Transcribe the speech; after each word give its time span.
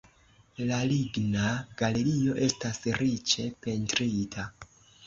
La 0.69 0.79
ligna 0.91 1.45
galerio 1.83 2.35
estas 2.49 2.83
riĉe 2.99 3.51
pentrita. 3.69 4.53